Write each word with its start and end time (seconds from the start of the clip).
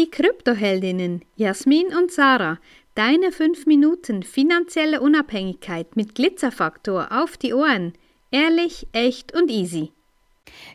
Die 0.00 0.10
Kryptoheldinnen 0.10 1.22
Jasmin 1.36 1.94
und 1.94 2.10
Sarah, 2.10 2.58
deine 2.94 3.32
5 3.32 3.66
Minuten 3.66 4.22
finanzielle 4.22 5.02
Unabhängigkeit 5.02 5.94
mit 5.94 6.14
Glitzerfaktor 6.14 7.08
auf 7.10 7.36
die 7.36 7.52
Ohren. 7.52 7.92
Ehrlich, 8.30 8.86
echt 8.92 9.34
und 9.34 9.50
easy. 9.50 9.92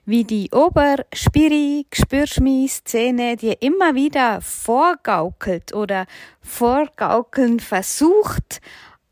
Wie 0.06 0.26
die 0.26 0.52
Oberspiri-Gespürschmi-Szene 0.52 3.38
dir 3.38 3.64
immer 3.64 3.96
wieder 3.96 4.42
vorgaukelt 4.42 5.74
oder 5.74 6.06
vorgaukeln 6.44 7.60
versucht, 7.60 8.62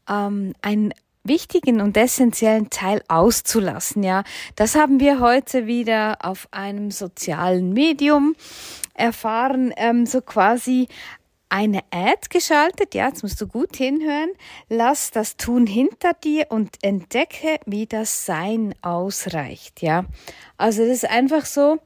ähm, 0.08 0.54
ein 0.62 0.94
wichtigen 1.24 1.82
und 1.82 1.96
essentiellen 1.96 2.70
Teil 2.70 3.02
auszulassen, 3.08 4.04
ja. 4.04 4.24
Das 4.56 4.76
haben 4.76 5.00
wir 5.00 5.20
heute 5.20 5.68
wieder 5.68 6.18
auf 6.22 6.48
einem 6.52 6.92
sozialen 6.92 7.74
Medium 7.74 8.36
erfahren, 8.94 9.74
ähm, 9.78 10.06
so 10.06 10.22
quasi 10.22 10.88
eine 11.50 11.82
Ad 11.92 12.30
geschaltet, 12.30 12.96
ja, 12.96 13.08
jetzt 13.08 13.22
musst 13.22 13.40
du 13.40 13.48
gut 13.48 13.76
hinhören, 13.76 14.32
lass 14.70 15.12
das 15.12 15.38
Tun 15.38 15.68
hinter 15.68 16.14
dir 16.14 16.48
und 16.50 16.78
entdecke, 16.82 17.60
wie 17.68 17.86
das 17.86 18.26
Sein 18.26 18.74
ausreicht, 18.82 19.84
ja. 19.84 20.06
Also 20.58 20.82
das 20.82 21.04
ist 21.04 21.10
einfach 21.10 21.46
so, 21.46 21.78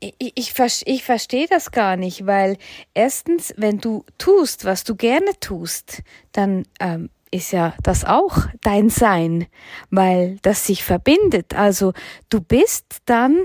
ich, 0.00 0.32
ich, 0.34 0.54
ich 0.86 1.04
verstehe 1.04 1.46
das 1.46 1.70
gar 1.70 1.96
nicht, 1.96 2.26
weil 2.26 2.56
erstens, 2.94 3.54
wenn 3.56 3.78
du 3.78 4.04
tust, 4.18 4.64
was 4.64 4.84
du 4.84 4.96
gerne 4.96 5.38
tust, 5.38 6.02
dann 6.32 6.64
ähm, 6.80 7.10
ist 7.32 7.50
ja 7.50 7.74
das 7.82 8.04
auch 8.04 8.36
dein 8.60 8.90
Sein, 8.90 9.46
weil 9.90 10.38
das 10.42 10.66
sich 10.66 10.84
verbindet. 10.84 11.54
Also 11.54 11.92
du 12.28 12.40
bist 12.40 12.98
dann 13.06 13.42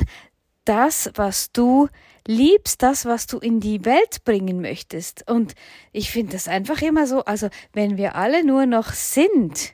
das, 0.65 1.09
was 1.15 1.51
du 1.51 1.87
liebst, 2.27 2.83
das, 2.83 3.05
was 3.05 3.25
du 3.25 3.39
in 3.39 3.59
die 3.59 3.85
Welt 3.85 4.23
bringen 4.25 4.61
möchtest. 4.61 5.29
Und 5.31 5.55
ich 5.93 6.11
finde 6.11 6.33
das 6.33 6.47
einfach 6.47 6.81
immer 6.81 7.07
so, 7.07 7.23
also 7.23 7.47
wenn 7.73 7.97
wir 7.97 8.15
alle 8.15 8.45
nur 8.45 8.65
noch 8.65 8.91
sind, 8.91 9.73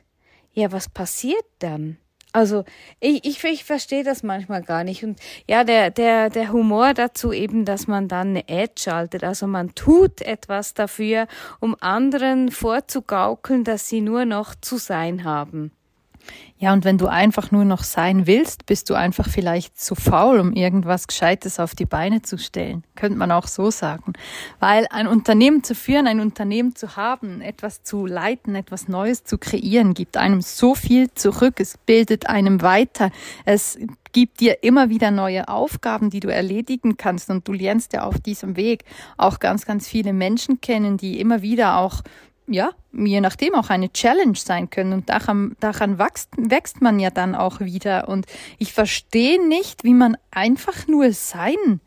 ja, 0.52 0.70
was 0.70 0.88
passiert 0.88 1.44
dann? 1.58 1.98
Also 2.34 2.64
ich, 2.98 3.24
ich, 3.24 3.44
ich 3.44 3.64
verstehe 3.64 4.02
das 4.02 4.24
manchmal 4.24 4.60
gar 4.62 4.82
nicht. 4.82 5.04
Und 5.04 5.20
ja, 5.48 5.62
der, 5.62 5.90
der, 5.92 6.30
der 6.30 6.50
Humor 6.50 6.92
dazu 6.92 7.32
eben, 7.32 7.64
dass 7.64 7.86
man 7.86 8.08
dann 8.08 8.30
eine 8.30 8.44
Ad 8.48 8.72
schaltet. 8.76 9.22
Also 9.22 9.46
man 9.46 9.76
tut 9.76 10.20
etwas 10.20 10.74
dafür, 10.74 11.28
um 11.60 11.76
anderen 11.78 12.50
vorzugaukeln, 12.50 13.62
dass 13.62 13.88
sie 13.88 14.00
nur 14.00 14.24
noch 14.24 14.56
zu 14.56 14.78
sein 14.78 15.22
haben. 15.22 15.70
Ja, 16.56 16.72
und 16.72 16.84
wenn 16.84 16.98
du 16.98 17.08
einfach 17.08 17.50
nur 17.50 17.64
noch 17.64 17.82
sein 17.82 18.26
willst, 18.26 18.64
bist 18.64 18.88
du 18.88 18.94
einfach 18.94 19.28
vielleicht 19.28 19.78
zu 19.78 19.94
faul, 19.94 20.38
um 20.38 20.52
irgendwas 20.52 21.08
Gescheites 21.08 21.58
auf 21.58 21.74
die 21.74 21.84
Beine 21.84 22.22
zu 22.22 22.38
stellen. 22.38 22.84
Könnte 22.94 23.18
man 23.18 23.32
auch 23.32 23.48
so 23.48 23.70
sagen. 23.70 24.12
Weil 24.60 24.86
ein 24.90 25.06
Unternehmen 25.06 25.64
zu 25.64 25.74
führen, 25.74 26.06
ein 26.06 26.20
Unternehmen 26.20 26.74
zu 26.76 26.96
haben, 26.96 27.40
etwas 27.40 27.82
zu 27.82 28.06
leiten, 28.06 28.54
etwas 28.54 28.88
Neues 28.88 29.24
zu 29.24 29.36
kreieren, 29.36 29.94
gibt 29.94 30.16
einem 30.16 30.40
so 30.40 30.74
viel 30.74 31.12
zurück. 31.12 31.54
Es 31.58 31.76
bildet 31.76 32.28
einem 32.28 32.62
weiter. 32.62 33.10
Es 33.44 33.78
gibt 34.12 34.40
dir 34.40 34.62
immer 34.62 34.88
wieder 34.88 35.10
neue 35.10 35.48
Aufgaben, 35.48 36.08
die 36.08 36.20
du 36.20 36.28
erledigen 36.28 36.96
kannst. 36.96 37.28
Und 37.30 37.46
du 37.46 37.52
lernst 37.52 37.92
ja 37.92 38.04
auf 38.04 38.20
diesem 38.20 38.56
Weg 38.56 38.84
auch 39.18 39.40
ganz, 39.40 39.66
ganz 39.66 39.88
viele 39.88 40.12
Menschen 40.12 40.60
kennen, 40.60 40.96
die 40.96 41.20
immer 41.20 41.42
wieder 41.42 41.78
auch 41.78 42.00
ja, 42.46 42.70
je 42.92 43.20
nachdem 43.20 43.54
auch 43.54 43.70
eine 43.70 43.92
Challenge 43.92 44.36
sein 44.36 44.70
können. 44.70 44.92
Und 44.92 45.08
daran, 45.08 45.56
daran 45.60 45.98
wächst, 45.98 46.30
wächst 46.36 46.82
man 46.82 46.98
ja 46.98 47.10
dann 47.10 47.34
auch 47.34 47.60
wieder. 47.60 48.08
Und 48.08 48.26
ich 48.58 48.72
verstehe 48.72 49.46
nicht, 49.46 49.84
wie 49.84 49.94
man 49.94 50.16
einfach 50.30 50.86
nur 50.86 51.12
sein 51.12 51.80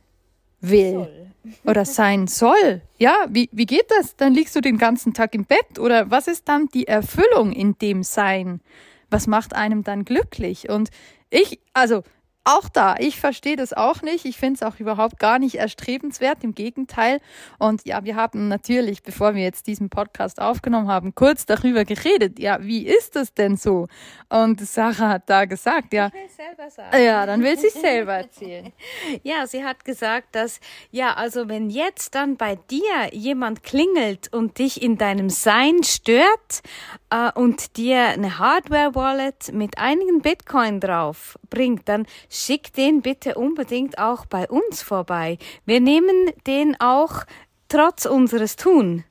will 0.61 0.93
soll. 0.93 1.27
oder 1.65 1.85
sein 1.85 2.27
soll. 2.27 2.81
Ja, 2.97 3.15
wie, 3.29 3.49
wie 3.51 3.65
geht 3.65 3.89
das? 3.89 4.15
Dann 4.15 4.33
liegst 4.33 4.55
du 4.55 4.61
den 4.61 4.77
ganzen 4.77 5.13
Tag 5.13 5.35
im 5.35 5.45
Bett 5.45 5.79
oder 5.79 6.09
was 6.09 6.27
ist 6.27 6.47
dann 6.49 6.67
die 6.67 6.87
Erfüllung 6.87 7.51
in 7.51 7.77
dem 7.77 8.03
Sein? 8.03 8.61
Was 9.09 9.27
macht 9.27 9.55
einem 9.55 9.83
dann 9.83 10.03
glücklich? 10.03 10.69
Und 10.69 10.89
ich, 11.29 11.59
also 11.73 12.03
auch 12.47 12.69
da, 12.69 12.95
ich 12.97 13.19
verstehe 13.19 13.55
das 13.55 13.73
auch 13.73 14.01
nicht. 14.01 14.25
Ich 14.25 14.37
finde 14.37 14.55
es 14.55 14.63
auch 14.63 14.79
überhaupt 14.79 15.19
gar 15.19 15.37
nicht 15.37 15.55
erstrebenswert, 15.55 16.43
im 16.43 16.55
Gegenteil. 16.55 17.19
Und 17.59 17.85
ja, 17.85 18.03
wir 18.05 18.15
haben 18.15 18.47
natürlich, 18.47 19.03
bevor 19.03 19.35
wir 19.35 19.43
jetzt 19.43 19.67
diesen 19.67 19.89
Podcast 19.89 20.41
aufgenommen 20.41 20.87
haben, 20.87 21.13
kurz 21.13 21.45
darüber 21.45 21.83
geredet. 21.83 22.39
Ja, 22.39 22.59
wie 22.61 22.87
ist 22.87 23.15
das 23.15 23.33
denn 23.33 23.57
so? 23.57 23.87
Und 24.29 24.61
Sarah 24.61 25.09
hat 25.09 25.29
da 25.29 25.45
gesagt, 25.45 25.93
ja. 25.93 26.09
Ich 26.25 26.36
selber 26.57 26.71
sagen. 26.71 27.03
Ja, 27.03 27.25
dann 27.25 27.43
will 27.43 27.57
sie 27.57 27.69
selber 27.69 28.13
erzählen. 28.13 28.73
ja, 29.23 29.47
sie 29.47 29.63
hat 29.63 29.85
gesagt, 29.85 30.35
dass, 30.35 30.59
ja, 30.91 31.13
also 31.13 31.47
wenn 31.49 31.69
jetzt 31.69 32.15
dann 32.15 32.37
bei 32.37 32.55
dir 32.69 33.09
jemand 33.11 33.63
klingelt 33.63 34.33
und 34.33 34.57
dich 34.59 34.81
in 34.81 34.97
deinem 34.97 35.29
Sein 35.29 35.83
stört 35.83 36.61
äh, 37.09 37.31
und 37.33 37.77
dir 37.77 38.07
eine 38.07 38.39
Hardware-Wallet 38.39 39.53
mit 39.53 39.77
einigen 39.77 40.21
Bitcoin 40.21 40.79
drauf 40.79 41.37
bringt, 41.49 41.87
dann 41.87 42.05
schick 42.29 42.73
den 42.73 43.01
bitte 43.01 43.35
unbedingt 43.35 43.97
auch 43.99 44.25
bei 44.25 44.47
uns 44.47 44.81
vorbei. 44.81 45.37
Wir 45.65 45.79
nehmen 45.79 46.31
den 46.45 46.79
auch 46.79 47.23
trotz 47.69 48.05
unseres 48.05 48.55
Tun. 48.55 49.03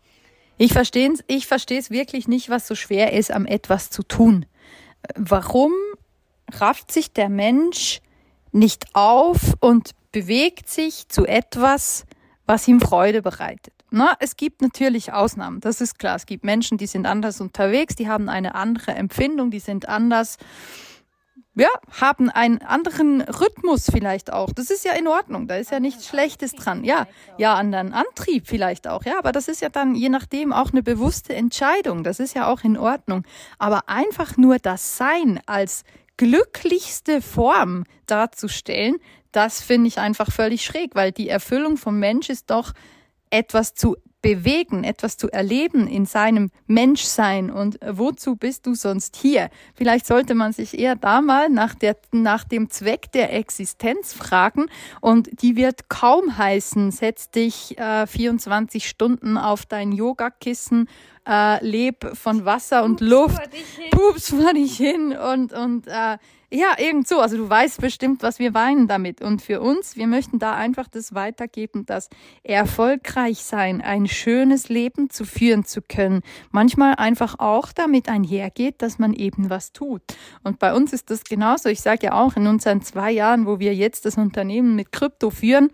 Ich 0.59 0.73
verstehe 0.73 1.13
es 1.13 1.23
ich 1.27 1.47
versteh's 1.47 1.91
wirklich 1.91 2.29
nicht, 2.29 2.49
was 2.49 2.67
so 2.67 2.75
schwer 2.75 3.13
ist, 3.13 3.31
am 3.31 3.45
etwas 3.47 3.91
zu 3.91 4.03
tun. 4.03 4.47
Warum 5.15 5.73
rafft 6.53 6.93
sich 6.93 7.13
der 7.13 7.29
Mensch 7.29 8.01
nicht 8.53 8.87
auf 8.95 9.55
und 9.61 9.91
bewegt 10.13 10.69
sich 10.69 11.09
zu 11.09 11.27
etwas, 11.27 12.05
was 12.47 12.67
ihm 12.69 12.81
Freude 12.81 13.23
bereitet? 13.23 13.75
Na, 13.91 14.15
es 14.19 14.37
gibt 14.37 14.63
natürlich 14.63 15.13
Ausnahmen, 15.13 15.61
das 15.61 15.81
ist 15.81 15.99
klar. 15.99 16.17
Es 16.17 16.27
gibt 16.27 16.45
Menschen, 16.45 16.77
die 16.79 16.87
sind 16.87 17.07
anders 17.07 17.41
unterwegs, 17.41 17.95
die 17.95 18.09
haben 18.09 18.29
eine 18.29 18.55
andere 18.55 18.93
Empfindung, 18.93 19.51
die 19.51 19.61
sind 19.61 19.89
anders 19.89 20.39
ja, 21.59 21.69
haben 22.01 22.29
einen 22.29 22.61
anderen 22.61 23.23
Rhythmus 23.23 23.87
vielleicht 23.91 24.31
auch. 24.31 24.53
Das 24.53 24.69
ist 24.69 24.85
ja 24.85 24.93
in 24.93 25.09
Ordnung, 25.09 25.49
da 25.49 25.57
ist 25.57 25.71
ja 25.71 25.81
nichts 25.81 26.07
Schlechtes 26.07 26.53
dran. 26.53 26.85
Ja, 26.85 27.07
ja, 27.39 27.55
anderen 27.55 27.95
Antrieb 27.95 28.47
vielleicht 28.47 28.87
auch. 28.87 29.05
Ja, 29.05 29.19
aber 29.19 29.33
das 29.33 29.49
ist 29.49 29.63
ja 29.63 29.71
dann 29.71 29.95
je 29.95 30.11
nachdem 30.11 30.53
auch 30.53 30.73
eine 30.73 30.83
bewusste 30.83 31.35
Entscheidung. 31.35 32.05
Das 32.05 32.21
ist 32.21 32.35
ja 32.35 32.47
auch 32.47 32.63
in 32.63 32.77
Ordnung. 32.77 33.25
Aber 33.59 33.89
einfach 33.89 34.37
nur 34.37 34.59
das 34.59 34.99
Sein 34.99 35.41
als 35.47 35.85
glücklichste 36.17 37.21
Form 37.23 37.85
darzustellen, 38.07 38.97
das 39.33 39.61
finde 39.61 39.89
ich 39.89 39.99
einfach 39.99 40.33
völlig 40.33 40.65
schräg, 40.65 40.95
weil 40.95 41.13
die 41.13 41.29
Erfüllung 41.29 41.77
vom 41.77 41.99
Mensch 41.99 42.31
ist 42.31 42.51
doch 42.51 42.73
etwas 43.31 43.75
zu 43.75 43.97
bewegen, 44.23 44.83
etwas 44.83 45.17
zu 45.17 45.31
erleben 45.31 45.87
in 45.87 46.05
seinem 46.05 46.51
Menschsein 46.67 47.49
und 47.49 47.79
wozu 47.87 48.35
bist 48.35 48.67
du 48.67 48.75
sonst 48.75 49.15
hier? 49.15 49.51
Vielleicht 49.75 50.05
sollte 50.05 50.35
man 50.35 50.53
sich 50.53 50.77
eher 50.77 50.97
da 50.97 51.21
mal 51.21 51.49
nach, 51.49 51.77
der, 51.77 51.97
nach 52.11 52.43
dem 52.43 52.69
Zweck 52.69 53.13
der 53.13 53.33
Existenz 53.33 54.13
fragen 54.15 54.67
und 55.01 55.43
die 55.43 55.55
wird 55.55 55.89
kaum 55.89 56.37
heißen, 56.37 56.91
setz 56.91 57.31
dich 57.31 57.79
äh, 57.79 58.09
24 58.09 58.89
Stunden 58.89 59.39
auf 59.39 59.65
dein 59.65 59.93
Yogakissen 59.93 60.89
äh, 61.27 61.65
leb 61.65 62.17
von 62.17 62.45
Wasser 62.45 62.85
und 62.85 62.99
Pups 62.99 63.11
Luft, 63.11 63.37
vor 63.91 64.13
pups 64.13 64.31
vor 64.31 64.53
dich 64.55 64.77
hin 64.77 65.17
und, 65.17 65.53
und 65.53 65.87
äh, 65.87 66.19
ja, 66.51 66.77
irgend 66.79 67.09
so. 67.09 67.19
Also 67.19 67.37
du 67.37 67.51
weißt 67.51 67.81
bestimmt, 67.81 68.23
was 68.23 68.39
wir 68.39 68.55
weinen 68.55 68.87
damit. 68.87 69.21
Und 69.21 69.43
für 69.43 69.61
uns, 69.61 69.97
wir 69.97 70.07
möchten 70.07 70.39
da 70.39 70.55
einfach 70.55 70.87
das 70.89 71.13
weitergeben, 71.13 71.87
dass 71.87 72.09
erfolgreich 72.45 73.39
sein, 73.39 73.81
ein 73.81 74.07
schönes 74.07 74.69
Leben 74.69 75.11
zu 75.11 75.25
führen 75.25 75.65
zu 75.65 75.83
können, 75.83 76.23
manchmal 76.53 76.95
einfach 76.95 77.41
auch 77.41 77.73
damit 77.73 78.09
einhergeht, 78.09 78.81
dass 78.81 78.99
man 78.99 79.13
eben 79.13 79.51
was 79.51 79.73
tut. 79.73 80.03
Und 80.45 80.61
bei 80.61 80.73
uns 80.73 80.93
ist 80.93 81.11
das 81.11 81.25
genauso. 81.25 81.69
Ich 81.69 81.81
sage 81.81 82.07
ja 82.07 82.13
auch, 82.13 82.37
in 82.37 82.47
unseren 82.47 82.81
zwei 82.81 83.11
Jahren, 83.11 83.47
wo 83.47 83.59
wir 83.59 83.75
jetzt 83.75 84.05
das 84.05 84.17
Unternehmen 84.17 84.77
mit 84.77 84.93
Krypto 84.93 85.31
führen, 85.31 85.71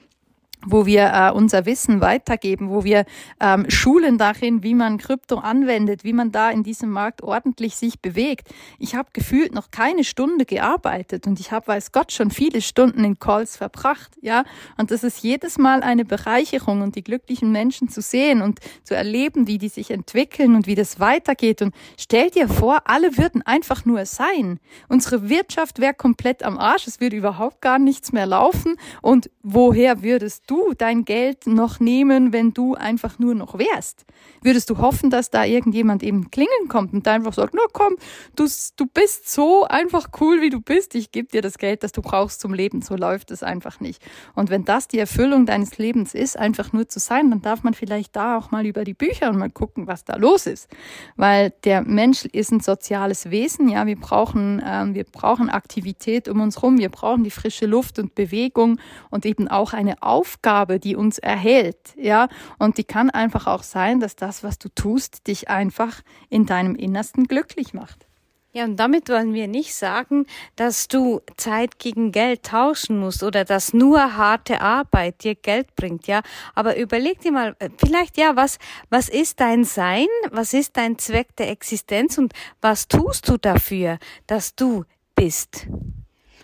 wo 0.66 0.86
wir 0.86 1.12
äh, 1.12 1.30
unser 1.32 1.66
Wissen 1.66 2.00
weitergeben, 2.00 2.70
wo 2.70 2.84
wir 2.84 3.04
ähm, 3.40 3.68
schulen 3.68 4.18
darin, 4.18 4.62
wie 4.62 4.74
man 4.74 4.98
Krypto 4.98 5.38
anwendet, 5.38 6.04
wie 6.04 6.12
man 6.12 6.32
da 6.32 6.50
in 6.50 6.62
diesem 6.62 6.90
Markt 6.90 7.22
ordentlich 7.22 7.76
sich 7.76 8.00
bewegt. 8.00 8.48
Ich 8.78 8.94
habe 8.94 9.08
gefühlt 9.12 9.54
noch 9.54 9.70
keine 9.70 10.04
Stunde 10.04 10.44
gearbeitet 10.44 11.26
und 11.26 11.40
ich 11.40 11.52
habe, 11.52 11.68
weiß 11.68 11.92
Gott, 11.92 12.12
schon 12.12 12.30
viele 12.30 12.60
Stunden 12.60 13.04
in 13.04 13.18
Calls 13.18 13.56
verbracht, 13.56 14.12
ja. 14.20 14.44
Und 14.76 14.90
das 14.90 15.04
ist 15.04 15.22
jedes 15.22 15.58
Mal 15.58 15.82
eine 15.82 16.04
Bereicherung 16.04 16.82
und 16.82 16.96
die 16.96 17.04
glücklichen 17.04 17.52
Menschen 17.52 17.88
zu 17.88 18.00
sehen 18.00 18.42
und 18.42 18.60
zu 18.84 18.94
erleben, 18.94 19.46
wie 19.46 19.58
die 19.58 19.68
sich 19.68 19.90
entwickeln 19.90 20.54
und 20.54 20.66
wie 20.66 20.74
das 20.74 21.00
weitergeht. 21.00 21.62
Und 21.62 21.74
stell 21.98 22.30
dir 22.30 22.48
vor, 22.48 22.82
alle 22.84 23.18
würden 23.18 23.42
einfach 23.42 23.84
nur 23.84 24.06
sein. 24.06 24.60
Unsere 24.88 25.28
Wirtschaft 25.28 25.80
wäre 25.80 25.94
komplett 25.94 26.42
am 26.42 26.58
Arsch, 26.58 26.86
es 26.86 27.00
würde 27.00 27.16
überhaupt 27.16 27.60
gar 27.60 27.78
nichts 27.78 28.12
mehr 28.12 28.26
laufen. 28.26 28.76
Und 29.00 29.30
woher 29.42 30.02
würdest 30.02 30.44
du 30.46 30.51
du 30.52 30.74
dein 30.76 31.04
Geld 31.06 31.46
noch 31.46 31.80
nehmen, 31.80 32.32
wenn 32.32 32.52
du 32.52 32.74
einfach 32.74 33.18
nur 33.18 33.34
noch 33.34 33.58
wärst? 33.58 34.04
Würdest 34.42 34.68
du 34.68 34.78
hoffen, 34.78 35.08
dass 35.08 35.30
da 35.30 35.44
irgendjemand 35.44 36.02
eben 36.02 36.30
klingeln 36.30 36.68
kommt 36.68 36.92
und 36.92 37.08
einfach 37.08 37.32
sagt, 37.32 37.54
na 37.54 37.62
komm, 37.72 37.94
du, 38.36 38.46
du 38.76 38.86
bist 38.86 39.32
so 39.32 39.64
einfach 39.64 40.08
cool, 40.20 40.42
wie 40.42 40.50
du 40.50 40.60
bist, 40.60 40.94
ich 40.94 41.10
gebe 41.10 41.28
dir 41.28 41.40
das 41.40 41.56
Geld, 41.56 41.82
das 41.82 41.92
du 41.92 42.02
brauchst 42.02 42.40
zum 42.40 42.52
Leben. 42.52 42.82
So 42.82 42.96
läuft 42.96 43.30
es 43.30 43.42
einfach 43.42 43.80
nicht. 43.80 44.02
Und 44.34 44.50
wenn 44.50 44.64
das 44.64 44.88
die 44.88 44.98
Erfüllung 44.98 45.46
deines 45.46 45.78
Lebens 45.78 46.12
ist, 46.12 46.38
einfach 46.38 46.72
nur 46.72 46.86
zu 46.86 46.98
sein, 46.98 47.30
dann 47.30 47.40
darf 47.40 47.62
man 47.62 47.72
vielleicht 47.72 48.14
da 48.14 48.36
auch 48.36 48.50
mal 48.50 48.66
über 48.66 48.84
die 48.84 48.94
Bücher 48.94 49.30
und 49.30 49.38
mal 49.38 49.50
gucken, 49.50 49.86
was 49.86 50.04
da 50.04 50.16
los 50.16 50.46
ist. 50.46 50.68
Weil 51.16 51.54
der 51.64 51.80
Mensch 51.82 52.26
ist 52.26 52.52
ein 52.52 52.60
soziales 52.60 53.30
Wesen, 53.30 53.68
ja, 53.68 53.86
wir 53.86 53.98
brauchen, 53.98 54.62
ähm, 54.64 54.94
wir 54.94 55.04
brauchen 55.04 55.48
Aktivität 55.48 56.28
um 56.28 56.40
uns 56.40 56.62
rum, 56.62 56.76
wir 56.78 56.90
brauchen 56.90 57.24
die 57.24 57.30
frische 57.30 57.64
Luft 57.64 57.98
und 57.98 58.14
Bewegung 58.14 58.78
und 59.08 59.24
eben 59.24 59.48
auch 59.48 59.72
eine 59.72 60.02
Aufgabe, 60.02 60.41
die 60.80 60.96
uns 60.96 61.18
erhält, 61.18 61.94
ja. 61.96 62.28
Und 62.58 62.76
die 62.76 62.84
kann 62.84 63.08
einfach 63.08 63.46
auch 63.46 63.62
sein, 63.62 64.00
dass 64.00 64.16
das 64.16 64.32
das, 64.32 64.42
was 64.42 64.58
du 64.58 64.70
tust, 64.70 65.26
dich 65.26 65.50
einfach 65.50 66.00
in 66.30 66.46
deinem 66.46 66.74
Innersten 66.74 67.24
glücklich 67.24 67.74
macht. 67.74 68.06
Ja, 68.54 68.64
und 68.64 68.76
damit 68.76 69.10
wollen 69.10 69.34
wir 69.34 69.46
nicht 69.46 69.74
sagen, 69.74 70.24
dass 70.56 70.88
du 70.88 71.20
Zeit 71.36 71.78
gegen 71.78 72.12
Geld 72.12 72.42
tauschen 72.42 72.98
musst 72.98 73.22
oder 73.22 73.44
dass 73.44 73.74
nur 73.74 74.16
harte 74.16 74.62
Arbeit 74.62 75.22
dir 75.22 75.34
Geld 75.34 75.76
bringt, 75.76 76.06
ja. 76.06 76.22
Aber 76.54 76.78
überleg 76.78 77.20
dir 77.20 77.32
mal, 77.32 77.56
äh, 77.58 77.68
vielleicht 77.76 78.16
ja, 78.16 78.36
was, 78.36 78.58
was 78.88 79.10
ist 79.10 79.40
dein 79.40 79.64
Sein? 79.64 80.06
Was 80.30 80.54
ist 80.54 80.78
dein 80.78 80.96
Zweck 80.98 81.36
der 81.36 81.50
Existenz? 81.50 82.16
Und 82.16 82.32
was 82.62 82.88
tust 82.88 83.28
du 83.28 83.36
dafür, 83.36 83.98
dass 84.26 84.54
du 84.54 84.84
bist? 85.14 85.66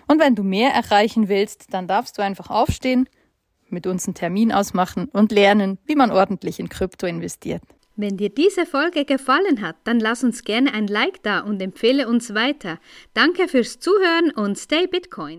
Und 0.07 0.21
wenn 0.21 0.35
du 0.35 0.43
mehr 0.43 0.73
erreichen 0.73 1.29
willst, 1.29 1.73
dann 1.73 1.87
darfst 1.87 2.19
du 2.19 2.23
einfach 2.23 2.51
aufstehen, 2.51 3.09
mit 3.73 3.87
uns 3.87 4.07
einen 4.07 4.15
Termin 4.15 4.53
ausmachen 4.53 5.09
und 5.13 5.33
lernen, 5.33 5.79
wie 5.85 5.97
man 5.97 6.11
ordentlich 6.11 6.61
in 6.61 6.69
Krypto 6.69 7.07
investiert. 7.07 7.63
Wenn 8.01 8.17
dir 8.17 8.29
diese 8.31 8.65
Folge 8.65 9.05
gefallen 9.05 9.61
hat, 9.61 9.75
dann 9.83 9.99
lass 9.99 10.23
uns 10.23 10.45
gerne 10.45 10.73
ein 10.73 10.87
Like 10.87 11.21
da 11.25 11.41
und 11.41 11.61
empfehle 11.61 12.07
uns 12.07 12.33
weiter. 12.33 12.79
Danke 13.13 13.49
fürs 13.49 13.81
Zuhören 13.81 14.31
und 14.31 14.57
stay 14.57 14.87
Bitcoin. 14.87 15.37